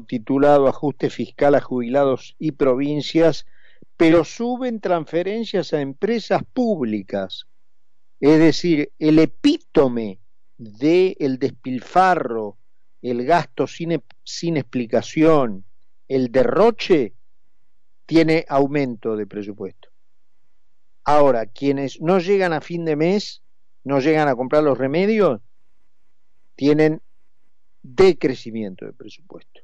titulado 0.00 0.66
Ajuste 0.66 1.10
Fiscal 1.10 1.54
a 1.54 1.60
Jubilados 1.60 2.34
y 2.38 2.52
Provincias, 2.52 3.46
pero 3.96 4.24
suben 4.24 4.80
transferencias 4.80 5.72
a 5.72 5.80
empresas 5.80 6.42
públicas. 6.52 7.46
Es 8.20 8.38
decir, 8.38 8.90
el 8.98 9.18
epítome 9.18 10.18
del 10.56 11.38
despilfarro, 11.38 12.56
el 13.02 13.24
gasto 13.24 13.66
sin, 13.66 14.02
sin 14.24 14.56
explicación, 14.56 15.64
el 16.08 16.32
derroche, 16.32 17.14
tiene 18.06 18.44
aumento 18.48 19.16
de 19.16 19.26
presupuesto. 19.26 19.88
Ahora, 21.04 21.46
quienes 21.46 22.00
no 22.00 22.18
llegan 22.18 22.52
a 22.52 22.60
fin 22.60 22.84
de 22.84 22.96
mes, 22.96 23.42
no 23.84 24.00
llegan 24.00 24.28
a 24.28 24.36
comprar 24.36 24.62
los 24.62 24.78
remedios, 24.78 25.40
tienen 26.54 27.00
decrecimiento 27.82 28.86
de 28.86 28.92
presupuesto. 28.92 29.60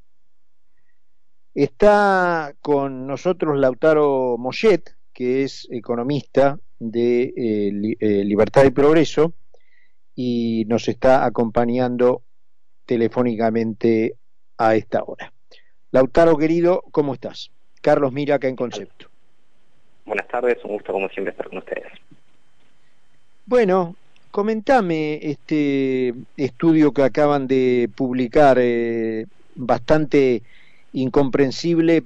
Está 1.58 2.54
con 2.62 3.08
nosotros 3.08 3.58
Lautaro 3.58 4.36
Mollet, 4.38 4.94
que 5.12 5.42
es 5.42 5.66
economista 5.72 6.56
de 6.78 7.22
eh, 7.36 7.96
eh, 7.98 8.24
Libertad 8.24 8.64
y 8.64 8.70
Progreso, 8.70 9.32
y 10.14 10.66
nos 10.68 10.86
está 10.86 11.24
acompañando 11.24 12.22
telefónicamente 12.86 14.14
a 14.56 14.76
esta 14.76 15.02
hora. 15.02 15.32
Lautaro, 15.90 16.36
querido, 16.36 16.84
¿cómo 16.92 17.14
estás? 17.14 17.50
Carlos 17.82 18.12
Mira, 18.12 18.36
acá 18.36 18.46
en 18.46 18.54
Concepto. 18.54 19.08
Buenas 20.06 20.28
tardes, 20.28 20.58
un 20.62 20.74
gusto 20.74 20.92
como 20.92 21.08
siempre 21.08 21.32
estar 21.32 21.48
con 21.48 21.58
ustedes. 21.58 21.90
Bueno, 23.46 23.96
comentame 24.30 25.18
este 25.22 26.14
estudio 26.36 26.92
que 26.92 27.02
acaban 27.02 27.48
de 27.48 27.90
publicar, 27.96 28.58
eh, 28.60 29.26
bastante 29.56 30.44
incomprensible 30.92 32.02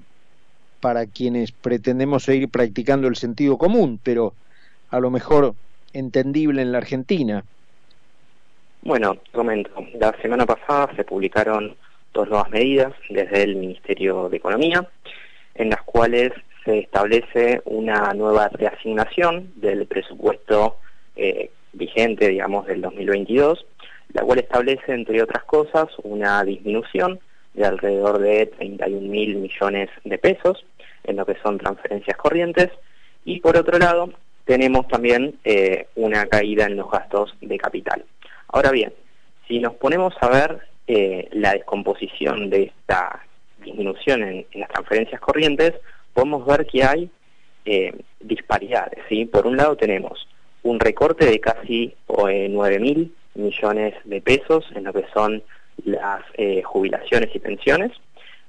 para 0.80 1.06
quienes 1.06 1.52
pretendemos 1.52 2.24
seguir 2.24 2.48
practicando 2.48 3.08
el 3.08 3.16
sentido 3.16 3.56
común, 3.56 4.00
pero 4.02 4.34
a 4.90 5.00
lo 5.00 5.10
mejor 5.10 5.54
entendible 5.92 6.62
en 6.62 6.72
la 6.72 6.78
Argentina. 6.78 7.44
Bueno, 8.82 9.16
comento, 9.30 9.70
la 9.94 10.12
semana 10.20 10.44
pasada 10.44 10.90
se 10.96 11.04
publicaron 11.04 11.76
dos 12.12 12.28
nuevas 12.28 12.50
medidas 12.50 12.92
desde 13.08 13.44
el 13.44 13.56
Ministerio 13.56 14.28
de 14.28 14.38
Economía, 14.38 14.88
en 15.54 15.70
las 15.70 15.82
cuales 15.82 16.32
se 16.64 16.80
establece 16.80 17.62
una 17.64 18.12
nueva 18.12 18.48
reasignación 18.48 19.52
del 19.56 19.86
presupuesto 19.86 20.78
eh, 21.16 21.50
vigente, 21.72 22.28
digamos, 22.28 22.66
del 22.66 22.80
2022, 22.80 23.64
la 24.12 24.22
cual 24.22 24.40
establece, 24.40 24.92
entre 24.92 25.22
otras 25.22 25.44
cosas, 25.44 25.88
una 26.02 26.42
disminución 26.44 27.20
de 27.54 27.64
alrededor 27.64 28.18
de 28.18 28.46
31 28.46 29.08
mil 29.08 29.36
millones 29.36 29.90
de 30.04 30.18
pesos 30.18 30.64
en 31.04 31.16
lo 31.16 31.26
que 31.26 31.36
son 31.42 31.58
transferencias 31.58 32.16
corrientes 32.16 32.70
y 33.24 33.40
por 33.40 33.56
otro 33.56 33.78
lado 33.78 34.10
tenemos 34.44 34.88
también 34.88 35.38
eh, 35.44 35.86
una 35.94 36.26
caída 36.26 36.66
en 36.66 36.76
los 36.76 36.90
gastos 36.90 37.34
de 37.40 37.58
capital. 37.58 38.04
Ahora 38.48 38.70
bien, 38.70 38.92
si 39.46 39.60
nos 39.60 39.74
ponemos 39.74 40.14
a 40.20 40.28
ver 40.28 40.60
eh, 40.86 41.28
la 41.32 41.52
descomposición 41.52 42.50
de 42.50 42.64
esta 42.64 43.24
disminución 43.62 44.22
en, 44.22 44.46
las 44.54 44.68
transferencias 44.68 45.20
corrientes, 45.20 45.74
podemos 46.12 46.44
ver 46.44 46.66
que 46.66 46.82
hay 46.82 47.10
eh, 47.64 47.92
disparidades. 48.20 48.98
¿sí? 49.08 49.24
Por 49.26 49.46
un 49.46 49.56
lado 49.56 49.76
tenemos 49.76 50.26
un 50.64 50.80
recorte 50.80 51.24
de 51.26 51.40
casi 51.40 51.94
9 52.08 52.78
mil 52.78 53.14
millones 53.34 53.94
de 54.04 54.20
pesos 54.20 54.64
en 54.74 54.84
lo 54.84 54.92
que 54.92 55.04
son 55.14 55.42
las 55.84 56.22
eh, 56.34 56.62
jubilaciones 56.62 57.34
y 57.34 57.38
pensiones, 57.38 57.92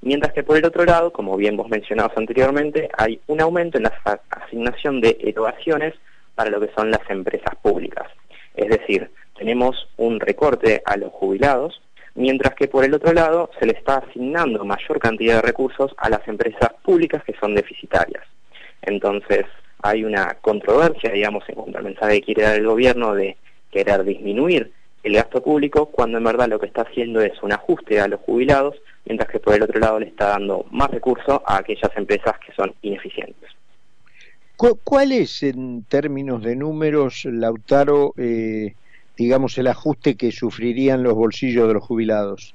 mientras 0.00 0.32
que 0.32 0.42
por 0.42 0.56
el 0.56 0.64
otro 0.64 0.84
lado, 0.84 1.12
como 1.12 1.36
bien 1.36 1.56
vos 1.56 1.68
mencionabas 1.68 2.16
anteriormente, 2.16 2.88
hay 2.96 3.20
un 3.26 3.40
aumento 3.40 3.78
en 3.78 3.84
la 3.84 4.20
asignación 4.30 5.00
de 5.00 5.16
erogaciones 5.20 5.94
para 6.34 6.50
lo 6.50 6.60
que 6.60 6.72
son 6.74 6.90
las 6.90 7.08
empresas 7.08 7.54
públicas. 7.62 8.08
Es 8.54 8.68
decir, 8.68 9.10
tenemos 9.36 9.88
un 9.96 10.20
recorte 10.20 10.82
a 10.84 10.96
los 10.96 11.12
jubilados, 11.12 11.80
mientras 12.14 12.54
que 12.54 12.68
por 12.68 12.84
el 12.84 12.94
otro 12.94 13.12
lado 13.12 13.50
se 13.58 13.66
le 13.66 13.72
está 13.72 13.98
asignando 13.98 14.64
mayor 14.64 14.98
cantidad 15.00 15.36
de 15.36 15.42
recursos 15.42 15.92
a 15.96 16.08
las 16.08 16.26
empresas 16.28 16.70
públicas 16.82 17.22
que 17.24 17.34
son 17.40 17.54
deficitarias. 17.54 18.24
Entonces, 18.82 19.46
hay 19.82 20.04
una 20.04 20.36
controversia, 20.40 21.10
digamos, 21.10 21.44
en 21.48 21.56
cuanto 21.56 21.78
al 21.78 21.84
mensaje 21.84 22.20
que 22.20 22.26
quiere 22.26 22.42
dar 22.42 22.56
el 22.56 22.66
gobierno 22.66 23.14
de 23.14 23.36
querer 23.70 24.04
disminuir 24.04 24.72
el 25.04 25.14
gasto 25.14 25.42
público, 25.42 25.86
cuando 25.86 26.16
en 26.16 26.24
verdad 26.24 26.48
lo 26.48 26.58
que 26.58 26.66
está 26.66 26.82
haciendo 26.82 27.20
es 27.20 27.40
un 27.42 27.52
ajuste 27.52 28.00
a 28.00 28.08
los 28.08 28.20
jubilados, 28.20 28.74
mientras 29.04 29.30
que 29.30 29.38
por 29.38 29.54
el 29.54 29.62
otro 29.62 29.78
lado 29.78 30.00
le 30.00 30.06
está 30.06 30.28
dando 30.28 30.64
más 30.70 30.90
recursos 30.90 31.40
a 31.44 31.58
aquellas 31.58 31.94
empresas 31.94 32.34
que 32.44 32.52
son 32.54 32.74
ineficientes. 32.80 33.50
¿Cuál 34.56 35.12
es 35.12 35.42
en 35.42 35.84
términos 35.84 36.42
de 36.42 36.56
números, 36.56 37.26
Lautaro, 37.26 38.14
eh, 38.16 38.74
digamos, 39.16 39.58
el 39.58 39.66
ajuste 39.66 40.16
que 40.16 40.32
sufrirían 40.32 41.02
los 41.02 41.14
bolsillos 41.14 41.68
de 41.68 41.74
los 41.74 41.84
jubilados? 41.84 42.54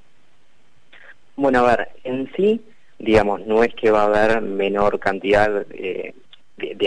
Bueno, 1.36 1.60
a 1.60 1.76
ver, 1.76 1.90
en 2.04 2.32
sí, 2.36 2.62
digamos, 2.98 3.46
no 3.46 3.64
es 3.64 3.76
que 3.76 3.92
va 3.92 4.04
a 4.04 4.06
haber 4.06 4.42
menor 4.42 5.00
cantidad 5.00 5.66
de, 5.68 6.16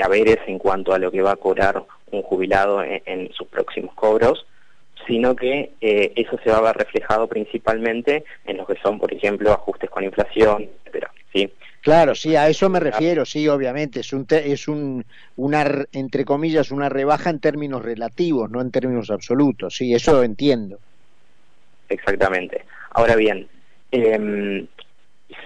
haberes 0.03 0.39
en 0.49 0.59
cuanto 0.59 0.93
a 0.93 0.99
lo 0.99 1.13
que 1.13 1.23
va 1.23 1.33
a 1.33 1.37
cobrar 1.37 1.85
un 2.11 2.23
jubilado 2.23 2.83
en 2.83 3.33
sus 3.33 3.47
próximos 3.47 3.95
cobros, 3.95 4.45
sino 5.07 5.35
que 5.35 5.73
eh, 5.81 6.13
eso 6.17 6.39
se 6.43 6.51
va 6.51 6.59
a 6.59 6.63
ver 6.63 6.77
reflejado 6.77 7.27
principalmente 7.27 8.25
en 8.45 8.57
lo 8.57 8.67
que 8.67 8.77
son, 8.83 8.99
por 8.99 9.13
ejemplo, 9.13 9.53
ajustes 9.53 9.91
con 9.91 10.05
inflación, 10.05 10.69
etcétera, 10.85 11.11
¿sí? 11.33 11.53
Claro, 11.81 12.15
sí, 12.15 12.37
a 12.37 12.49
eso 12.49 12.69
me 12.69 12.79
refiero, 12.79 13.25
sí, 13.25 13.49
obviamente, 13.49 14.01
es 14.01 14.13
un 14.13 14.25
es 14.31 14.69
un 14.69 15.05
una 15.37 15.85
entre 15.93 16.25
comillas 16.25 16.71
una 16.71 16.89
rebaja 16.89 17.31
en 17.31 17.41
términos 17.41 17.83
relativos, 17.83 18.49
no 18.51 18.61
en 18.61 18.71
términos 18.71 19.11
absolutos, 19.11 19.75
sí, 19.77 19.93
eso 19.93 20.23
entiendo. 20.23 20.79
Exactamente. 21.89 22.65
Ahora 22.91 23.17
bien, 23.17 23.49
em, 23.91 24.67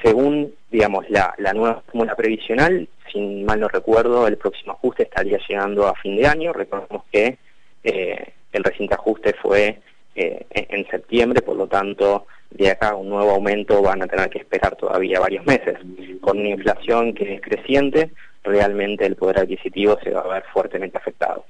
según 0.03 0.53
digamos 0.71 1.09
la, 1.09 1.35
la 1.39 1.55
nueva 1.55 1.83
fórmula 1.87 2.15
previsional, 2.15 2.87
sin 3.11 3.45
mal 3.47 3.61
no 3.61 3.69
recuerdo, 3.69 4.27
el 4.27 4.37
próximo 4.37 4.73
ajuste 4.73 5.05
estaría 5.05 5.39
llegando 5.49 5.87
a 5.87 5.95
fin 5.95 6.17
de 6.17 6.27
año. 6.27 6.53
Recordemos 6.53 7.05
que 7.11 7.39
eh, 7.83 8.33
el 8.57 8.65
reciente 8.65 8.95
ajuste 8.95 9.35
fue 9.41 9.81
eh, 10.15 10.47
en 10.51 10.87
septiembre, 10.89 11.43
por 11.43 11.57
lo 11.57 11.67
tanto, 11.67 12.27
de 12.51 12.71
acá 12.71 12.95
un 12.95 13.09
nuevo 13.09 13.33
aumento 13.33 13.83
van 13.83 14.03
a 14.03 14.07
tener 14.07 14.31
que 14.31 14.39
esperar 14.39 14.77
todavía 14.77 15.21
varios 15.21 15.45
meses. 15.45 15.79
Con 16.21 16.39
una 16.39 16.49
inflación 16.49 17.13
que 17.15 17.35
es 17.35 17.41
creciente, 17.41 18.11
realmente 18.43 19.05
el 19.05 19.17
poder 19.17 19.41
adquisitivo 19.41 19.99
se 20.03 20.11
va 20.11 20.21
a 20.21 20.29
ver 20.29 20.45
fuertemente 20.53 20.97
afectado. 20.97 21.45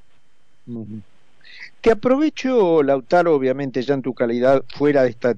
Te 1.81 1.93
aprovecho, 1.93 2.83
Lautaro, 2.83 3.34
obviamente 3.34 3.83
ya 3.83 3.94
en 3.94 4.03
tu 4.03 4.15
calidad 4.15 4.65
fuera 4.69 5.03
de 5.03 5.11
esta 5.11 5.34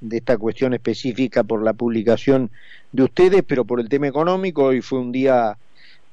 de 0.00 0.18
esta 0.18 0.38
cuestión 0.38 0.74
específica 0.74 1.42
por 1.42 1.60
la 1.60 1.72
publicación 1.72 2.50
de 2.92 3.02
ustedes, 3.02 3.42
pero 3.42 3.64
por 3.64 3.80
el 3.80 3.88
tema 3.88 4.06
económico, 4.06 4.66
hoy 4.66 4.80
fue 4.80 5.00
un 5.00 5.10
día 5.10 5.56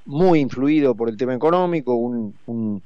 muy 0.06 0.40
influido 0.40 0.96
por 0.96 1.10
el 1.10 1.18
tema 1.18 1.36
económico, 1.36 1.94
un, 1.94 2.34
un 2.48 2.82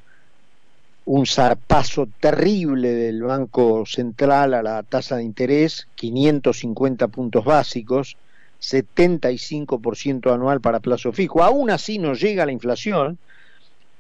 un 1.11 1.25
zarpazo 1.25 2.07
terrible 2.19 2.89
del 2.89 3.23
Banco 3.23 3.83
Central 3.87 4.53
a 4.53 4.61
la 4.61 4.83
tasa 4.83 5.17
de 5.17 5.23
interés, 5.23 5.87
550 5.95 7.07
puntos 7.07 7.43
básicos, 7.43 8.15
75% 8.61 10.31
anual 10.31 10.61
para 10.61 10.79
plazo 10.79 11.11
fijo. 11.11 11.41
Aún 11.41 11.71
así 11.71 11.97
no 11.97 12.13
llega 12.13 12.45
la 12.45 12.51
inflación, 12.51 13.17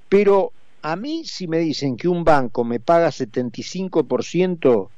pero 0.07 0.51
a 0.83 0.95
mí 0.95 1.25
si 1.25 1.47
me 1.47 1.57
dicen 1.57 1.97
que 1.97 2.07
un 2.07 2.23
banco 2.23 2.63
me 2.63 2.79
paga 2.79 3.07
75% 3.07 4.89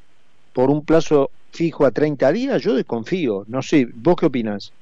por 0.52 0.70
un 0.70 0.84
plazo 0.84 1.30
fijo 1.54 1.86
a 1.86 1.92
30 1.92 2.30
días, 2.34 2.62
yo 2.62 2.74
desconfío. 2.74 3.46
No 3.48 3.62
sé, 3.62 3.88
¿vos 3.96 4.18
qué 4.18 4.26
opinas? 4.26 4.74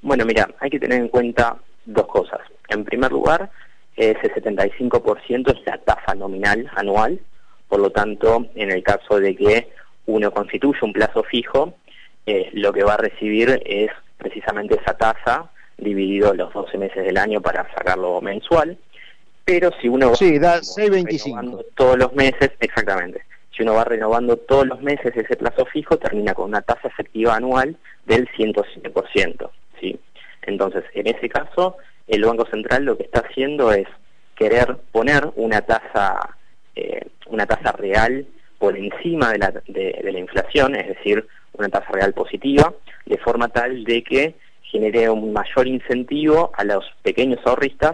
Bueno, 0.00 0.24
mira, 0.24 0.48
hay 0.60 0.70
que 0.70 0.78
tener 0.78 1.00
en 1.00 1.08
cuenta 1.08 1.56
dos 1.84 2.06
cosas. 2.06 2.38
En 2.68 2.84
primer 2.84 3.10
lugar, 3.10 3.50
ese 3.96 4.32
75% 4.34 5.52
es 5.52 5.66
la 5.66 5.78
tasa 5.78 6.14
nominal 6.14 6.70
anual, 6.74 7.20
por 7.68 7.80
lo 7.80 7.90
tanto, 7.90 8.46
en 8.54 8.70
el 8.70 8.82
caso 8.82 9.18
de 9.18 9.34
que 9.36 9.68
uno 10.06 10.30
constituya 10.32 10.80
un 10.82 10.92
plazo 10.92 11.22
fijo, 11.22 11.74
eh, 12.26 12.50
lo 12.52 12.72
que 12.72 12.84
va 12.84 12.94
a 12.94 12.98
recibir 12.98 13.62
es 13.64 13.90
precisamente 14.18 14.76
esa 14.80 14.96
tasa 14.96 15.50
dividido 15.76 16.34
los 16.34 16.52
12 16.52 16.78
meses 16.78 17.04
del 17.04 17.18
año 17.18 17.40
para 17.40 17.68
sacarlo 17.74 18.20
mensual, 18.20 18.78
pero 19.44 19.70
si 19.80 19.88
uno 19.88 20.10
va 20.10 20.16
sí, 20.16 20.38
da 20.38 20.62
625. 20.62 21.64
todos 21.74 21.98
los 21.98 22.12
meses, 22.14 22.50
exactamente, 22.60 23.22
si 23.54 23.62
uno 23.62 23.74
va 23.74 23.84
renovando 23.84 24.36
todos 24.36 24.66
los 24.66 24.80
meses 24.80 25.16
ese 25.16 25.36
plazo 25.36 25.66
fijo, 25.66 25.98
termina 25.98 26.34
con 26.34 26.46
una 26.46 26.62
tasa 26.62 26.88
efectiva 26.88 27.36
anual 27.36 27.76
del 28.06 28.28
107%, 28.28 29.50
¿sí? 29.80 29.98
Entonces, 30.42 30.84
en 30.94 31.06
ese 31.06 31.28
caso, 31.28 31.76
el 32.06 32.24
Banco 32.24 32.46
Central 32.46 32.84
lo 32.84 32.96
que 32.96 33.04
está 33.04 33.20
haciendo 33.20 33.72
es 33.72 33.86
querer 34.34 34.76
poner 34.92 35.30
una 35.36 35.62
tasa, 35.62 36.36
eh, 36.74 37.06
una 37.26 37.46
tasa 37.46 37.72
real 37.72 38.26
por 38.58 38.76
encima 38.76 39.30
de 39.30 39.38
la, 39.38 39.50
de, 39.66 40.00
la 40.02 40.18
inflación, 40.18 40.74
es 40.74 40.88
decir, 40.88 41.26
una 41.52 41.68
tasa 41.68 41.90
real 41.92 42.12
positiva, 42.12 42.72
de 43.06 43.18
forma 43.18 43.48
tal 43.48 43.84
de 43.84 44.02
que 44.02 44.34
genere 44.62 45.08
un 45.08 45.32
mayor 45.32 45.68
incentivo 45.68 46.50
a 46.54 46.64
los 46.64 46.84
pequeños 47.02 47.40
ahorristas 47.44 47.92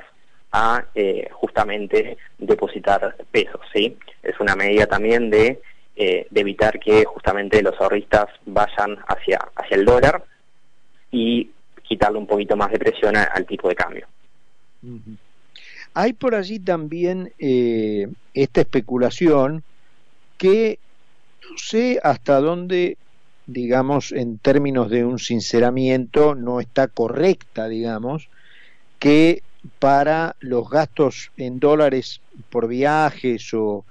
a 0.52 0.84
eh, 0.94 1.28
justamente 1.32 2.16
depositar 2.38 3.16
pesos, 3.30 3.60
¿sí? 3.72 3.96
Es 4.22 4.38
una 4.40 4.56
medida 4.56 4.86
también 4.86 5.30
de, 5.30 5.60
eh, 5.96 6.26
de 6.30 6.40
evitar 6.40 6.80
que 6.80 7.04
justamente 7.04 7.62
los 7.62 7.78
ahorristas 7.80 8.26
vayan 8.46 8.98
hacia, 9.06 9.38
hacia 9.54 9.76
el 9.76 9.84
dólar 9.84 10.24
y 11.12 11.50
quitarle 11.90 12.18
un 12.18 12.26
poquito 12.26 12.56
más 12.56 12.70
de 12.70 12.78
presión 12.78 13.16
al 13.16 13.44
tipo 13.46 13.68
de 13.68 13.74
cambio. 13.74 14.06
Hay 15.92 16.12
por 16.12 16.36
allí 16.36 16.60
también 16.60 17.32
eh, 17.40 18.06
esta 18.32 18.60
especulación 18.60 19.64
que 20.38 20.78
no 21.42 21.58
sé 21.58 21.98
hasta 22.04 22.38
dónde, 22.40 22.96
digamos, 23.46 24.12
en 24.12 24.38
términos 24.38 24.88
de 24.88 25.04
un 25.04 25.18
sinceramiento, 25.18 26.36
no 26.36 26.60
está 26.60 26.86
correcta, 26.86 27.66
digamos, 27.66 28.28
que 29.00 29.42
para 29.80 30.36
los 30.38 30.70
gastos 30.70 31.32
en 31.36 31.58
dólares 31.58 32.20
por 32.50 32.68
viajes 32.68 33.52
o 33.52 33.84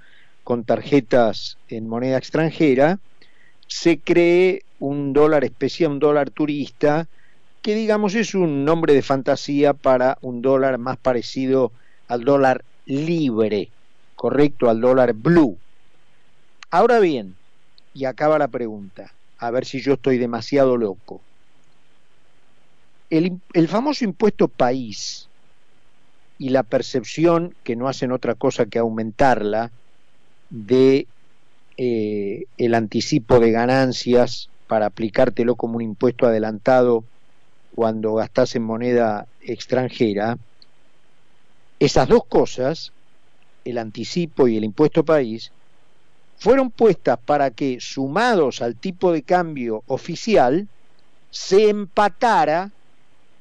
con 0.45 0.63
tarjetas 0.63 1.57
en 1.67 1.89
moneda 1.89 2.17
extranjera, 2.17 2.97
se 3.67 3.99
cree 3.99 4.63
un 4.79 5.11
dólar 5.11 5.43
especial, 5.43 5.91
un 5.91 5.99
dólar 5.99 6.29
turista, 6.29 7.09
que 7.69 7.75
digamos 7.75 8.15
es 8.15 8.33
un 8.33 8.65
nombre 8.65 8.95
de 8.95 9.03
fantasía 9.03 9.75
para 9.75 10.17
un 10.21 10.41
dólar 10.41 10.79
más 10.79 10.97
parecido 10.97 11.71
al 12.07 12.23
dólar 12.23 12.65
libre, 12.87 13.69
correcto, 14.15 14.71
al 14.71 14.81
dólar 14.81 15.13
blue. 15.13 15.55
Ahora 16.71 16.97
bien, 16.99 17.35
y 17.93 18.05
acaba 18.05 18.39
la 18.39 18.47
pregunta, 18.47 19.13
a 19.37 19.51
ver 19.51 19.65
si 19.65 19.81
yo 19.81 19.93
estoy 19.93 20.17
demasiado 20.17 20.77
loco. 20.77 21.21
El, 23.11 23.39
el 23.53 23.67
famoso 23.67 24.03
impuesto 24.03 24.47
país 24.47 25.29
y 26.39 26.49
la 26.49 26.63
percepción, 26.63 27.53
que 27.63 27.75
no 27.75 27.87
hacen 27.87 28.11
otra 28.11 28.33
cosa 28.33 28.65
que 28.65 28.79
aumentarla, 28.79 29.71
de 30.49 31.05
eh, 31.77 32.45
el 32.57 32.73
anticipo 32.73 33.39
de 33.39 33.51
ganancias 33.51 34.49
para 34.65 34.87
aplicártelo 34.87 35.55
como 35.55 35.75
un 35.75 35.83
impuesto 35.83 36.25
adelantado 36.25 37.03
cuando 37.79 38.15
gastas 38.15 38.57
en 38.57 38.63
moneda 38.63 39.25
extranjera, 39.39 40.37
esas 41.79 42.09
dos 42.09 42.23
cosas, 42.27 42.91
el 43.63 43.77
anticipo 43.77 44.49
y 44.49 44.57
el 44.57 44.65
impuesto 44.65 45.05
país, 45.05 45.49
fueron 46.39 46.71
puestas 46.71 47.19
para 47.25 47.51
que, 47.51 47.77
sumados 47.79 48.61
al 48.61 48.75
tipo 48.75 49.13
de 49.13 49.23
cambio 49.23 49.81
oficial, 49.87 50.67
se 51.31 51.69
empatara 51.69 52.69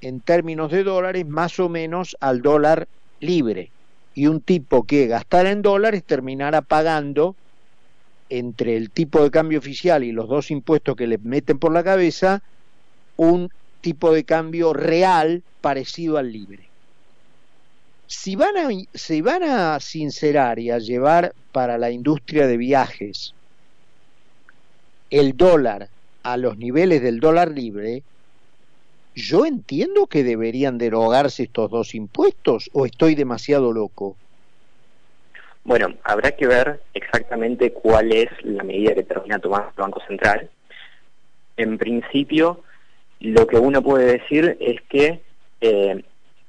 en 0.01 0.21
términos 0.21 0.71
de 0.71 0.85
dólares 0.85 1.27
más 1.27 1.59
o 1.59 1.69
menos 1.69 2.17
al 2.21 2.41
dólar 2.41 2.87
libre. 3.19 3.73
Y 4.15 4.29
un 4.29 4.41
tipo 4.41 4.85
que 4.85 5.09
gastara 5.09 5.51
en 5.51 5.63
dólares 5.63 6.05
terminara 6.07 6.63
pagando 6.63 7.35
entre 8.29 8.77
el 8.77 8.93
tipo 8.93 9.21
de 9.21 9.33
cambio 9.33 9.59
oficial 9.59 10.05
y 10.05 10.13
los 10.13 10.29
dos 10.29 10.53
impuestos 10.53 10.95
que 10.95 11.09
le 11.09 11.19
meten 11.19 11.59
por 11.59 11.73
la 11.73 11.83
cabeza 11.83 12.39
un 13.17 13.49
tipo 13.81 14.13
de 14.13 14.25
cambio 14.25 14.73
real 14.73 15.43
parecido 15.61 16.19
al 16.19 16.33
libre. 16.33 16.69
Si 18.07 18.37
van 18.37 18.57
a, 18.57 18.69
si 18.95 19.21
van 19.21 19.43
a 19.43 19.81
sincerar 19.81 20.59
y 20.59 20.71
a 20.71 20.79
llevar 20.79 21.35
para 21.53 21.77
la 21.77 21.91
industria 21.91 22.47
de 22.47 22.57
viajes 22.57 23.35
el 25.11 25.37
dólar 25.37 25.89
a 26.23 26.37
los 26.37 26.57
niveles 26.57 27.03
del 27.03 27.21
dólar 27.21 27.51
libre, 27.51 28.03
yo 29.15 29.47
entiendo 29.47 30.07
que 30.07 30.23
deberían 30.23 30.79
derogarse 30.79 31.45
estos 31.45 31.71
dos 31.71 31.95
impuestos 31.95 32.71
o 32.73 32.87
estoy 32.87 33.15
demasiado 33.15 33.73
loco. 33.73 34.17
Bueno, 35.65 35.95
habrá 36.05 36.33
que 36.33 36.47
ver 36.47 36.81
exactamente 36.95 37.73
cuál 37.73 38.13
es 38.13 38.29
la 38.43 38.63
medida 38.63 38.95
que 38.95 39.03
termina 39.03 39.39
tomando 39.39 39.69
el 39.69 39.83
Banco 39.83 40.01
Central. 40.07 40.49
En 41.57 41.77
principio, 41.77 42.63
lo 43.21 43.47
que 43.47 43.57
uno 43.57 43.83
puede 43.83 44.19
decir 44.19 44.57
es 44.61 44.81
que 44.89 45.21
eh, 45.61 46.03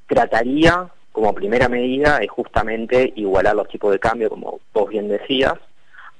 trataría 0.07 0.89
como 1.12 1.33
primera 1.33 1.68
medida 1.68 2.19
es 2.19 2.30
justamente 2.30 3.12
igualar 3.16 3.56
los 3.56 3.68
tipos 3.68 3.92
de 3.92 4.00
cambio, 4.00 4.30
como 4.30 4.60
vos 4.74 4.89
bien 4.89 5.07
decías, 5.07 5.56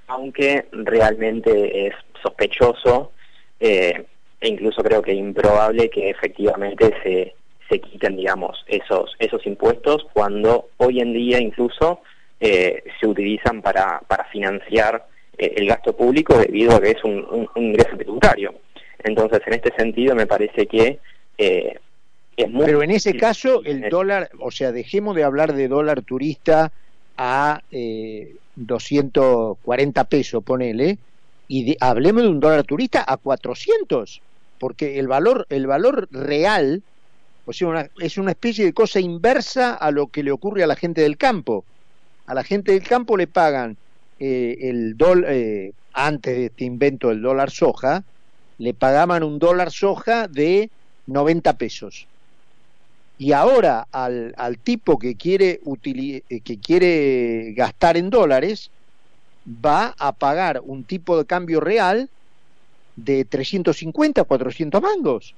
aunque 0.08 0.66
realmente 0.72 1.88
es 1.88 1.94
sospechoso 2.22 3.12
eh, 3.60 4.06
e 4.42 4.48
incluso 4.48 4.84
creo 4.84 5.02
que 5.02 5.14
improbable 5.14 5.90
que 5.90 6.10
efectivamente 6.10 6.94
se, 7.04 7.36
se 7.70 7.80
quiten, 7.80 8.18
digamos, 8.18 8.64
esos, 8.68 9.16
esos 9.20 9.46
impuestos 9.46 10.06
cuando 10.14 10.70
hoy 10.78 11.00
en 11.00 11.14
día 11.14 11.40
incluso 11.40 12.02
eh, 12.40 12.84
se 13.00 13.08
utilizan 13.08 13.62
para, 13.62 14.02
para 14.08 14.24
financiar 14.26 15.06
el 15.38 15.68
gasto 15.68 15.96
público 15.96 16.38
debido 16.38 16.76
a 16.76 16.82
que 16.82 16.92
es 16.92 17.04
un, 17.04 17.48
ingreso 17.56 17.96
tributario. 17.96 18.54
Entonces, 19.04 19.42
en 19.46 19.54
este 19.54 19.74
sentido, 19.76 20.16
me 20.16 20.28
parece 20.28 20.68
que 20.68 21.00
eh, 21.38 21.80
es 22.36 22.50
muy... 22.50 22.66
Pero 22.66 22.84
en 22.84 22.92
ese 22.92 23.16
caso, 23.16 23.64
el 23.64 23.90
dólar, 23.90 24.30
o 24.40 24.52
sea, 24.52 24.72
dejemos 24.72 25.16
de 25.16 25.24
hablar 25.24 25.54
de 25.54 25.68
dólar 25.68 26.02
turista 26.02 26.72
a 27.18 27.62
240 28.56 30.04
pesos, 30.06 30.44
ponele, 30.44 30.98
y 31.48 31.76
hablemos 31.80 32.24
de 32.24 32.30
un 32.30 32.40
dólar 32.40 32.64
turista 32.64 33.04
a 33.08 33.18
400 33.18 34.22
porque 34.60 35.00
el 35.00 35.08
valor, 35.08 35.48
el 35.50 35.66
valor 35.66 36.08
real 36.12 36.84
o 37.50 37.54
sea, 37.54 37.90
es 38.00 38.20
una 38.20 38.32
especie 38.32 38.64
de 38.64 38.74
cosa 38.74 39.00
inversa 39.00 39.74
a 39.74 39.90
lo 39.90 40.06
que 40.08 40.22
le 40.22 40.30
ocurre 40.30 40.64
a 40.64 40.68
la 40.68 40.76
gente 40.76 41.02
del 41.02 41.18
campo. 41.18 41.66
A 42.28 42.36
la 42.36 42.44
gente 42.44 42.74
del 42.74 42.84
campo 42.84 43.18
le 43.18 43.26
pagan 43.26 43.76
eh, 44.20 44.56
el 44.62 44.96
dólar, 44.96 45.32
eh, 45.34 45.72
antes 45.94 46.38
de 46.38 46.46
este 46.46 46.66
invento 46.66 47.10
del 47.10 47.24
dólar 47.24 47.50
soja, 47.50 48.04
le 48.60 48.74
pagaban 48.74 49.24
un 49.24 49.40
dólar 49.40 49.72
soja 49.72 50.28
de 50.28 50.70
90 51.08 51.58
pesos. 51.58 52.06
Y 53.18 53.34
ahora 53.34 53.88
al, 53.92 54.34
al 54.38 54.60
tipo 54.60 54.98
que 55.00 55.16
quiere, 55.16 55.60
eh, 55.62 56.40
que 56.42 56.60
quiere 56.60 57.54
gastar 57.54 57.98
en 57.98 58.10
dólares, 58.10 58.70
va 59.48 59.96
a 59.98 60.12
pagar 60.12 60.62
un 60.64 60.84
tipo 60.84 61.18
de 61.18 61.26
cambio 61.26 61.60
real 61.60 62.10
de 62.96 63.26
350 63.26 64.22
a 64.22 64.24
400 64.24 64.82
mangos. 64.82 65.34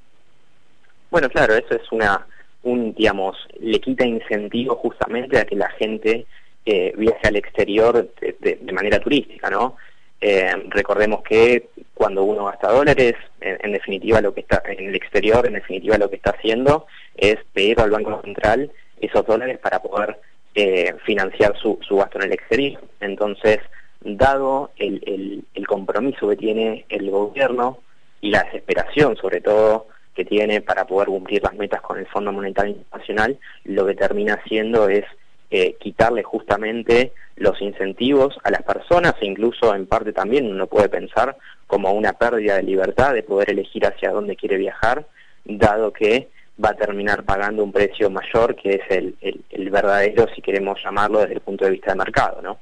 Bueno, 1.09 1.29
claro, 1.29 1.55
eso 1.55 1.75
es 1.75 1.91
una, 1.91 2.25
un, 2.63 2.93
digamos, 2.93 3.37
le 3.59 3.79
quita 3.79 4.05
incentivo 4.05 4.75
justamente 4.75 5.39
a 5.39 5.45
que 5.45 5.55
la 5.55 5.69
gente 5.71 6.25
eh, 6.65 6.93
viaje 6.95 7.27
al 7.27 7.35
exterior 7.35 8.13
de, 8.19 8.71
manera 8.71 8.99
turística, 8.99 9.49
¿no? 9.49 9.77
Eh, 10.21 10.53
recordemos 10.69 11.23
que 11.23 11.69
cuando 11.95 12.23
uno 12.23 12.45
gasta 12.45 12.71
dólares, 12.71 13.15
en, 13.41 13.73
definitiva 13.73 14.21
lo 14.21 14.33
que 14.33 14.41
está 14.41 14.61
en 14.65 14.89
el 14.89 14.95
exterior, 14.95 15.47
en 15.47 15.53
definitiva 15.53 15.97
lo 15.97 16.09
que 16.09 16.17
está 16.17 16.31
haciendo 16.31 16.85
es 17.15 17.37
pedir 17.53 17.79
al 17.79 17.89
Banco 17.89 18.21
Central 18.23 18.71
esos 18.99 19.25
dólares 19.25 19.57
para 19.57 19.81
poder 19.81 20.19
eh, 20.53 20.93
financiar 21.05 21.57
su, 21.57 21.79
su 21.81 21.97
gasto 21.97 22.19
en 22.19 22.25
el 22.25 22.33
exterior. 22.33 22.81
Entonces, 22.99 23.59
dado 24.01 24.71
el, 24.77 25.43
el, 25.53 25.67
compromiso 25.67 26.27
que 26.27 26.35
tiene 26.35 26.85
el 26.89 27.09
gobierno 27.09 27.79
y 28.19 28.29
la 28.29 28.43
desesperación 28.43 29.15
sobre 29.15 29.39
todo 29.39 29.87
que 30.13 30.25
tiene 30.25 30.59
para 30.61 30.85
poder 30.85 31.07
cumplir 31.07 31.41
las 31.43 31.53
metas 31.53 31.81
con 31.81 31.97
el 31.97 32.05
Fondo 32.07 32.31
Monetario 32.31 32.73
Internacional, 32.73 33.39
lo 33.63 33.85
que 33.85 33.95
termina 33.95 34.33
haciendo 34.33 34.89
es 34.89 35.05
eh, 35.51 35.75
quitarle 35.79 36.23
justamente 36.23 37.13
los 37.35 37.61
incentivos 37.61 38.37
a 38.43 38.51
las 38.51 38.63
personas 38.63 39.15
e 39.21 39.25
incluso 39.25 39.75
en 39.75 39.85
parte 39.85 40.13
también 40.13 40.49
uno 40.49 40.67
puede 40.67 40.89
pensar 40.89 41.37
como 41.67 41.91
una 41.91 42.13
pérdida 42.13 42.55
de 42.55 42.63
libertad 42.63 43.13
de 43.13 43.23
poder 43.23 43.51
elegir 43.51 43.85
hacia 43.85 44.11
dónde 44.11 44.35
quiere 44.35 44.57
viajar, 44.57 45.05
dado 45.45 45.93
que 45.93 46.29
va 46.63 46.69
a 46.69 46.75
terminar 46.75 47.23
pagando 47.23 47.63
un 47.63 47.71
precio 47.71 48.09
mayor 48.09 48.55
que 48.55 48.75
es 48.75 48.81
el, 48.89 49.15
el, 49.21 49.41
el 49.49 49.69
verdadero, 49.69 50.27
si 50.33 50.41
queremos 50.41 50.81
llamarlo 50.83 51.19
desde 51.19 51.35
el 51.35 51.41
punto 51.41 51.65
de 51.65 51.71
vista 51.71 51.91
de 51.91 51.97
mercado, 51.97 52.41
¿no? 52.41 52.59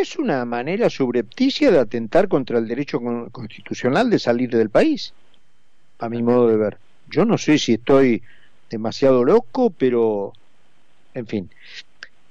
es 0.00 0.16
una 0.16 0.44
manera 0.44 0.90
subrepticia 0.90 1.70
de 1.70 1.78
atentar 1.78 2.28
contra 2.28 2.58
el 2.58 2.68
derecho 2.68 3.00
constitucional 3.30 4.10
de 4.10 4.18
salir 4.18 4.50
del 4.50 4.70
país, 4.70 5.12
a 5.98 6.08
mi 6.08 6.22
modo 6.22 6.48
de 6.48 6.56
ver. 6.56 6.78
Yo 7.08 7.24
no 7.24 7.38
sé 7.38 7.58
si 7.58 7.74
estoy 7.74 8.22
demasiado 8.70 9.24
loco, 9.24 9.70
pero, 9.70 10.32
en 11.14 11.26
fin. 11.26 11.50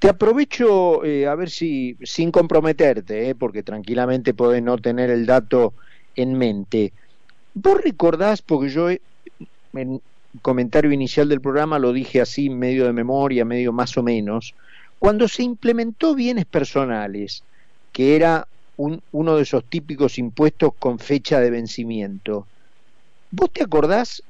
Te 0.03 0.09
aprovecho 0.09 1.05
eh, 1.05 1.27
a 1.27 1.35
ver 1.35 1.49
si, 1.49 1.95
sin 2.03 2.29
comprometerte, 2.29 3.29
eh, 3.29 3.35
porque 3.35 3.63
tranquilamente 3.63 4.33
podés 4.33 4.61
no 4.61 4.77
tener 4.77 5.09
el 5.09 5.25
dato 5.25 5.75
en 6.13 6.37
mente. 6.37 6.91
¿Vos 7.53 7.79
recordás, 7.81 8.41
porque 8.41 8.67
yo 8.67 8.89
en 8.89 8.99
el 9.71 10.01
comentario 10.41 10.91
inicial 10.91 11.29
del 11.29 11.39
programa 11.39 11.79
lo 11.79 11.93
dije 11.93 12.19
así, 12.19 12.49
medio 12.49 12.83
de 12.83 12.91
memoria, 12.91 13.45
medio 13.45 13.71
más 13.71 13.97
o 13.97 14.03
menos, 14.03 14.55
cuando 14.99 15.29
se 15.29 15.43
implementó 15.43 16.15
bienes 16.15 16.47
personales, 16.47 17.45
que 17.93 18.17
era 18.17 18.45
uno 18.75 19.37
de 19.37 19.43
esos 19.43 19.69
típicos 19.69 20.17
impuestos 20.17 20.71
con 20.79 20.99
fecha 20.99 21.39
de 21.39 21.49
vencimiento. 21.49 22.49
¿Vos 23.31 23.53
te 23.53 23.63
acordás 23.63 24.21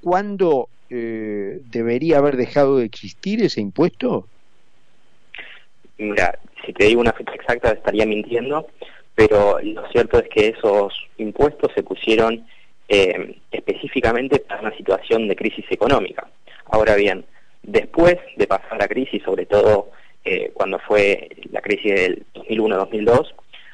cuándo 0.00 0.68
eh, 0.90 1.58
debería 1.64 2.18
haber 2.18 2.36
dejado 2.36 2.76
de 2.76 2.84
existir 2.84 3.42
ese 3.42 3.60
impuesto? 3.60 4.30
Mira, 5.98 6.38
si 6.64 6.72
te 6.72 6.86
digo 6.86 7.00
una 7.00 7.12
fecha 7.12 7.34
exacta 7.34 7.70
estaría 7.70 8.06
mintiendo, 8.06 8.66
pero 9.14 9.58
lo 9.62 9.88
cierto 9.88 10.18
es 10.18 10.28
que 10.28 10.48
esos 10.48 10.92
impuestos 11.16 11.72
se 11.74 11.82
pusieron 11.82 12.46
eh, 12.88 13.38
específicamente 13.50 14.40
para 14.40 14.60
una 14.60 14.76
situación 14.76 15.26
de 15.26 15.36
crisis 15.36 15.64
económica. 15.70 16.28
Ahora 16.66 16.94
bien, 16.96 17.24
después 17.62 18.16
de 18.36 18.46
pasar 18.46 18.78
la 18.78 18.88
crisis, 18.88 19.22
sobre 19.22 19.46
todo 19.46 19.90
eh, 20.24 20.50
cuando 20.54 20.78
fue 20.80 21.30
la 21.50 21.60
crisis 21.60 21.94
del 21.94 22.26
2001-2002, 22.34 23.32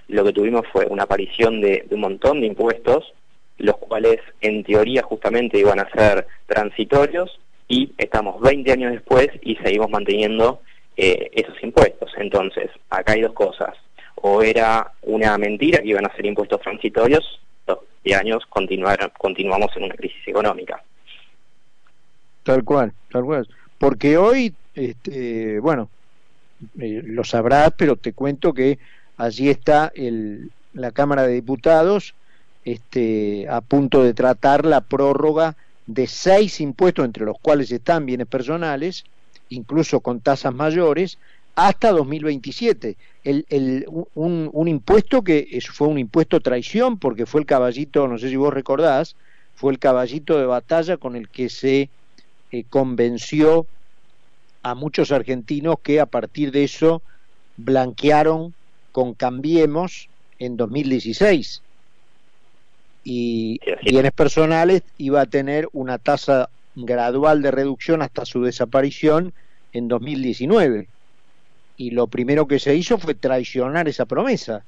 lo 0.09 0.25
que 0.25 0.33
tuvimos 0.33 0.67
fue 0.73 0.87
una 0.87 1.05
aparición 1.05 1.61
de, 1.61 1.87
un 1.91 2.01
montón 2.01 2.41
de 2.41 2.47
impuestos, 2.47 3.13
los 3.59 3.77
cuales 3.79 4.19
en 4.41 4.63
teoría 4.65 5.03
justamente 5.03 5.59
iban 5.59 5.81
a 5.81 5.91
ser 5.91 6.27
transitorios 6.47 7.41
y 7.69 7.93
estamos 7.99 8.41
20 8.41 8.71
años 8.73 8.93
después 8.93 9.29
y 9.43 9.57
seguimos 9.57 9.91
manteniendo 9.91 10.61
eh, 10.97 11.31
esos 11.33 11.63
impuestos. 11.63 12.11
Entonces, 12.17 12.71
acá 12.91 13.13
hay 13.13 13.23
dos 13.23 13.33
cosas. 13.33 13.77
O 14.17 14.43
era 14.43 14.93
una 15.03 15.37
mentira 15.39 15.81
que 15.81 15.89
iban 15.89 16.07
a 16.07 16.15
ser 16.15 16.27
impuestos 16.27 16.61
transitorios, 16.61 17.41
y 18.05 18.13
años 18.15 18.45
continuar, 18.49 19.13
continuamos 19.17 19.71
en 19.77 19.85
una 19.85 19.95
crisis 19.95 20.27
económica. 20.27 20.83
Tal 22.43 22.65
cual, 22.65 22.93
tal 23.11 23.25
cual. 23.25 23.49
Porque 23.79 24.17
hoy, 24.17 24.55
este, 24.75 25.61
bueno, 25.61 25.89
eh, 26.81 27.03
lo 27.05 27.25
sabrás, 27.25 27.73
pero 27.77 27.97
te 27.97 28.13
cuento 28.13 28.53
que 28.53 28.79
allí 29.17 29.49
está 29.49 29.93
el, 29.95 30.51
la 30.73 30.91
Cámara 30.91 31.27
de 31.27 31.35
Diputados 31.35 32.15
este, 32.65 33.47
a 33.49 33.61
punto 33.61 34.03
de 34.03 34.15
tratar 34.15 34.65
la 34.65 34.81
prórroga 34.81 35.57
de 35.87 36.07
seis 36.07 36.61
impuestos, 36.61 37.05
entre 37.05 37.25
los 37.25 37.39
cuales 37.41 37.71
están 37.71 38.07
bienes 38.07 38.27
personales, 38.27 39.05
incluso 39.53 40.01
con 40.01 40.21
tasas 40.21 40.55
mayores, 40.55 41.19
hasta 41.55 41.93
2027. 41.93 42.97
El, 43.25 43.47
el, 43.51 43.87
un, 44.15 44.51
un, 44.53 44.69
impuesto 44.69 45.23
que 45.23 45.61
fue 45.73 45.89
un 45.89 45.99
impuesto 45.99 46.41
traición, 46.41 46.99
porque 46.99 47.27
fue 47.27 47.41
el 47.41 47.47
caballito, 47.47 48.09
no 48.09 48.19
sé 48.19 48.29
si 48.29 48.37
vos 48.37 48.53
recordás, 48.53 49.17
fue 49.55 49.73
el 49.73 49.79
caballito 49.79 50.39
de 50.39 50.47
batalla 50.47 50.97
con 50.97 51.15
el 51.15 51.29
que 51.29 51.49
se 51.49 51.91
eh, 52.51 52.65
convenció 52.69 53.67
a 54.63 54.75
muchos 54.75 55.13
argentinos 55.13 55.77
que 55.83 56.01
a 56.01 56.07
partir 56.07 56.53
de 56.53 56.65
eso 56.65 57.03
blanquearon 57.57 58.55
con 58.93 59.15
Cambiemos 59.15 60.09
en 60.39 60.57
2016 60.57 61.63
y 63.05 63.61
bienes 63.83 64.13
personales 64.13 64.83
iba 64.99 65.21
a 65.21 65.27
tener 65.27 65.69
una 65.73 65.99
tasa 65.99 66.49
gradual 66.75 67.43
de 67.43 67.51
reducción 67.51 68.03
hasta 68.03 68.25
su 68.25 68.43
desaparición 68.43 69.33
en 69.73 69.89
2019 69.89 70.89
y 71.77 71.91
lo 71.91 72.07
primero 72.07 72.47
que 72.47 72.59
se 72.59 72.75
hizo 72.75 72.99
fue 72.99 73.15
traicionar 73.15 73.89
esa 73.89 74.07
promesa. 74.07 74.65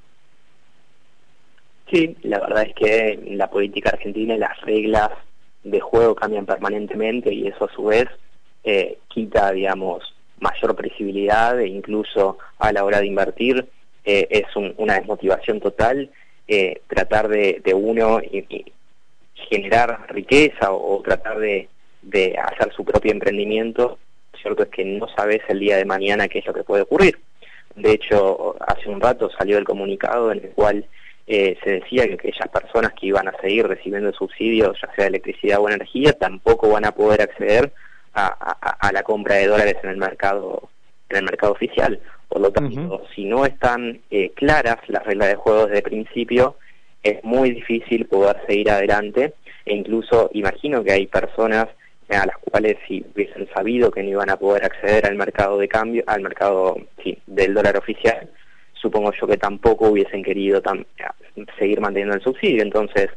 Sí, 1.90 2.16
la 2.22 2.40
verdad 2.40 2.64
es 2.64 2.74
que 2.74 3.20
la 3.32 3.50
política 3.50 3.90
argentina 3.90 4.36
las 4.36 4.60
reglas 4.62 5.10
de 5.62 5.80
juego 5.80 6.14
cambian 6.14 6.46
permanentemente 6.46 7.32
y 7.32 7.46
eso 7.46 7.66
a 7.66 7.72
su 7.72 7.84
vez 7.84 8.08
eh, 8.64 8.98
quita, 9.08 9.52
digamos, 9.52 10.14
mayor 10.40 10.74
previsibilidad 10.74 11.60
e 11.60 11.68
incluso 11.68 12.38
a 12.58 12.72
la 12.72 12.84
hora 12.84 13.00
de 13.00 13.06
invertir 13.06 13.68
eh, 14.04 14.26
es 14.30 14.44
una 14.76 14.94
desmotivación 14.94 15.60
total 15.60 16.10
eh, 16.48 16.82
tratar 16.88 17.28
de, 17.28 17.62
uno 17.74 18.20
generar 19.34 20.06
riqueza 20.12 20.72
o, 20.72 21.00
tratar 21.02 21.38
de, 21.38 21.68
de, 22.04 22.36
hacer 22.38 22.72
su 22.74 22.84
propio 22.84 23.12
emprendimiento, 23.12 23.98
cierto 24.40 24.64
es 24.64 24.68
que 24.68 24.84
no 24.84 25.06
sabes 25.08 25.40
el 25.48 25.60
día 25.60 25.76
de 25.76 25.84
mañana 25.84 26.28
qué 26.28 26.40
es 26.40 26.46
lo 26.46 26.54
que 26.54 26.64
puede 26.64 26.82
ocurrir. 26.82 27.18
De 27.74 27.92
hecho, 27.92 28.56
hace 28.60 28.88
un 28.88 29.00
rato 29.00 29.30
salió 29.36 29.58
el 29.58 29.64
comunicado 29.64 30.30
en 30.30 30.44
el 30.44 30.50
cual 30.50 30.86
eh, 31.26 31.56
se 31.64 31.80
decía 31.80 32.06
que 32.06 32.14
aquellas 32.14 32.48
personas 32.48 32.92
que 32.92 33.06
iban 33.06 33.26
a 33.28 33.36
seguir 33.40 33.66
recibiendo 33.66 34.12
subsidios, 34.12 34.78
ya 34.80 34.94
sea 34.94 35.04
de 35.04 35.08
electricidad 35.08 35.60
o 35.60 35.68
energía, 35.68 36.12
tampoco 36.12 36.68
van 36.70 36.84
a 36.84 36.92
poder 36.92 37.22
acceder 37.22 37.72
a, 38.12 38.26
a, 38.26 38.92
la 38.92 39.02
compra 39.02 39.36
de 39.36 39.48
dólares 39.48 39.76
en 39.82 39.90
el 39.90 39.96
mercado 39.96 40.68
en 41.08 41.16
el 41.16 41.24
mercado 41.24 41.52
oficial. 41.52 42.00
Por 42.28 42.40
lo 42.40 42.50
tanto, 42.52 43.04
si 43.14 43.24
no 43.24 43.44
están 43.44 44.00
eh, 44.10 44.30
claras 44.34 44.78
las 44.88 45.04
reglas 45.04 45.28
de 45.28 45.34
juego 45.36 45.66
desde 45.66 45.78
el 45.78 45.82
principio, 45.82 46.56
es 47.02 47.22
muy 47.22 47.50
difícil 47.50 48.06
poder 48.06 48.40
seguir 48.46 48.70
adelante 48.70 49.34
e 49.64 49.74
incluso 49.74 50.30
imagino 50.32 50.82
que 50.82 50.92
hay 50.92 51.06
personas 51.06 51.66
a 52.08 52.26
las 52.26 52.36
cuales 52.38 52.76
si 52.86 53.04
hubiesen 53.14 53.48
sabido 53.54 53.90
que 53.90 54.02
no 54.02 54.10
iban 54.10 54.30
a 54.30 54.36
poder 54.36 54.64
acceder 54.64 55.06
al 55.06 55.16
mercado 55.16 55.58
de 55.58 55.68
cambio, 55.68 56.04
al 56.06 56.22
mercado 56.22 56.76
sí, 57.02 57.18
del 57.26 57.54
dólar 57.54 57.76
oficial, 57.76 58.28
supongo 58.74 59.12
yo 59.12 59.26
que 59.26 59.36
tampoco 59.36 59.88
hubiesen 59.88 60.22
querido 60.22 60.62
seguir 61.58 61.80
manteniendo 61.80 62.14
el 62.14 62.22
subsidio. 62.22 62.62
Entonces, 62.62 63.08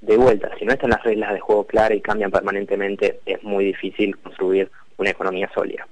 de 0.00 0.16
vuelta, 0.16 0.50
si 0.58 0.64
no 0.64 0.72
están 0.72 0.90
las 0.90 1.02
reglas 1.02 1.32
de 1.32 1.40
juego 1.40 1.64
claras 1.64 1.96
y 1.96 2.02
cambian 2.02 2.30
permanentemente, 2.30 3.20
es 3.24 3.42
muy 3.42 3.64
difícil 3.64 4.16
construir 4.18 4.70
una 4.98 5.10
economía 5.10 5.50
sólida. 5.54 5.86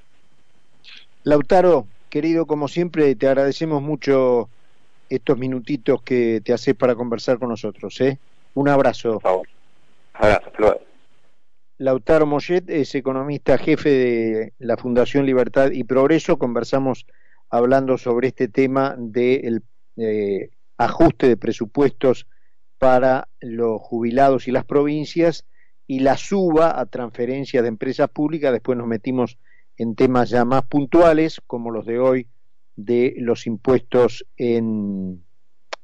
Lautaro, 1.24 1.86
querido, 2.10 2.46
como 2.46 2.68
siempre, 2.68 3.14
te 3.14 3.26
agradecemos 3.26 3.80
mucho 3.82 4.48
estos 5.08 5.38
minutitos 5.38 6.02
que 6.02 6.40
te 6.44 6.52
haces 6.52 6.74
para 6.74 6.94
conversar 6.94 7.38
con 7.38 7.48
nosotros. 7.48 7.98
¿eh? 8.00 8.18
Un 8.54 8.68
abrazo. 8.68 9.14
Por 9.14 9.22
favor. 9.22 9.48
Abrazo, 10.14 10.50
Lautaro 11.78 12.24
Mollet 12.24 12.70
es 12.70 12.94
economista 12.94 13.58
jefe 13.58 13.90
de 13.90 14.52
la 14.58 14.76
Fundación 14.76 15.26
Libertad 15.26 15.72
y 15.72 15.82
Progreso. 15.82 16.38
Conversamos 16.38 17.06
hablando 17.50 17.98
sobre 17.98 18.28
este 18.28 18.46
tema 18.46 18.94
del 18.96 19.62
eh, 19.96 20.50
ajuste 20.76 21.26
de 21.26 21.36
presupuestos 21.36 22.28
para 22.78 23.28
los 23.40 23.80
jubilados 23.80 24.46
y 24.46 24.52
las 24.52 24.64
provincias 24.64 25.46
y 25.88 26.00
la 26.00 26.16
suba 26.16 26.78
a 26.78 26.86
transferencias 26.86 27.64
de 27.64 27.68
empresas 27.68 28.08
públicas. 28.08 28.52
Después 28.52 28.78
nos 28.78 28.86
metimos 28.86 29.36
en 29.76 29.96
temas 29.96 30.30
ya 30.30 30.44
más 30.44 30.64
puntuales, 30.66 31.40
como 31.44 31.72
los 31.72 31.86
de 31.86 31.98
hoy, 31.98 32.28
de 32.76 33.14
los 33.18 33.48
impuestos 33.48 34.24
en, 34.36 35.24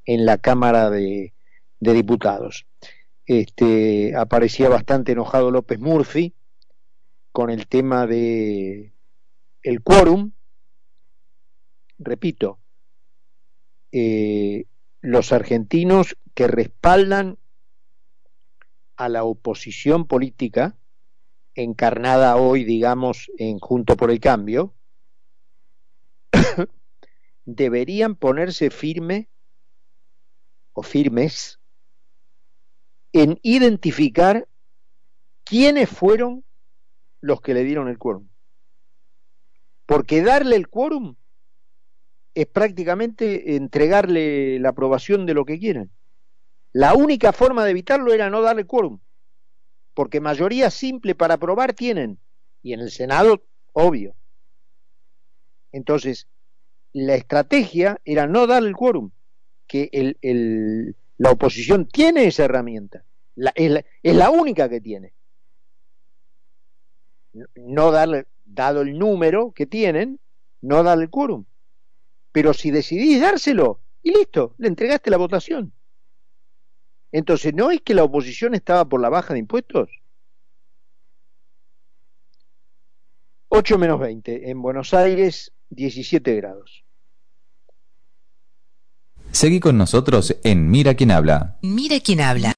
en 0.05 0.25
la 0.25 0.39
Cámara 0.39 0.89
de, 0.89 1.33
de 1.81 1.93
Diputados. 1.93 2.67
Este, 3.33 4.17
aparecía 4.17 4.69
bastante 4.69 5.13
enojado 5.13 5.53
López 5.53 5.79
Murphy 5.79 6.35
con 7.31 7.49
el 7.49 7.69
tema 7.69 8.09
de 8.09 8.93
el 9.63 9.83
quórum. 9.85 10.33
Repito, 12.01 12.59
eh, 13.93 14.65
los 15.01 15.33
argentinos 15.33 16.17
que 16.35 16.49
respaldan 16.49 17.39
a 18.97 19.09
la 19.09 19.23
oposición 19.23 20.09
política 20.09 20.77
encarnada 21.55 22.35
hoy, 22.35 22.65
digamos, 22.65 23.31
en 23.39 23.61
Junto 23.61 23.97
por 23.97 24.11
el 24.11 24.19
Cambio, 24.19 24.75
deberían 27.45 28.17
ponerse 28.17 28.71
firme 28.71 29.29
o 30.73 30.83
firmes 30.83 31.60
en 33.13 33.39
identificar 33.43 34.47
quiénes 35.45 35.89
fueron 35.89 36.45
los 37.21 37.41
que 37.41 37.55
le 37.55 37.65
dieron 37.65 37.89
el 37.89 37.99
quórum. 37.99 38.29
Porque 39.87 40.23
darle 40.23 40.57
el 40.57 40.69
quórum 40.69 41.17
es 42.35 42.47
prácticamente 42.47 43.57
entregarle 43.57 44.59
la 44.61 44.71
aprobación 44.71 45.27
de 45.27 45.35
lo 45.35 45.45
que 45.45 45.59
quieren. 45.59 45.91
La 46.73 46.95
única 46.95 47.33
forma 47.33 47.65
de 47.65 47.73
evitarlo 47.73 48.13
era 48.13 48.31
no 48.31 48.41
darle 48.41 48.65
quórum 48.65 49.01
porque 50.01 50.21
mayoría 50.21 50.71
simple 50.71 51.15
para 51.15 51.35
aprobar 51.35 51.75
tienen, 51.75 52.19
y 52.63 52.73
en 52.73 52.81
el 52.81 52.91
Senado, 52.91 53.43
obvio. 53.73 54.15
Entonces, 55.73 56.27
la 56.93 57.15
estrategia 57.17 58.01
era 58.05 58.27
no 58.27 58.47
darle 58.47 58.71
el 58.71 58.77
quórum, 58.77 59.11
que 59.67 59.89
el, 59.93 60.17
el, 60.23 60.97
la 61.21 61.33
oposición 61.33 61.87
tiene 61.87 62.25
esa 62.25 62.47
herramienta, 62.47 63.05
la, 63.35 63.53
es, 63.55 63.71
la, 63.71 63.85
es, 64.03 64.17
la, 64.17 64.31
única 64.31 64.71
que 64.71 64.81
tiene. 64.81 65.13
No 67.57 67.91
darle, 67.91 68.27
dado 68.47 68.81
el 68.81 68.99
número 68.99 69.53
que 69.53 69.67
tienen, 69.67 70.19
no 70.63 70.83
darle 70.83 71.05
el 71.05 71.11
quórum. 71.11 71.45
Pero 72.33 72.55
si 72.55 72.71
decidís 72.71 73.21
dárselo, 73.21 73.81
y 74.03 74.13
listo, 74.13 74.55
le 74.57 74.69
entregaste 74.69 75.11
la 75.11 75.19
votación. 75.19 75.75
Entonces, 77.13 77.53
¿no 77.53 77.71
es 77.71 77.83
que 77.83 77.93
la 77.93 78.05
oposición 78.05 78.55
estaba 78.55 78.89
por 78.89 79.03
la 79.03 79.11
baja 79.11 79.35
de 79.35 79.41
impuestos? 79.41 79.91
8 83.49 83.77
menos 83.77 84.01
20. 84.01 84.49
En 84.51 84.63
Buenos 84.63 84.95
Aires, 84.95 85.53
17 85.69 86.35
grados. 86.37 86.83
Seguí 89.33 89.61
con 89.61 89.79
nosotros 89.79 90.37
en 90.43 90.71
Mira 90.71 90.95
quién 90.95 91.11
habla. 91.11 91.57
Mira 91.63 92.01
quién 92.01 92.21
habla. 92.21 92.49